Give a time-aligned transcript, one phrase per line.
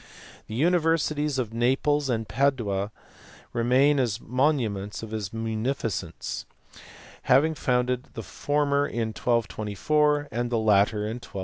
[0.47, 2.89] The universities of Naples and Padua
[3.53, 6.79] remain as monuments of his munificence; he
[7.25, 11.39] having founded the former in 1224, and the latter in 1238.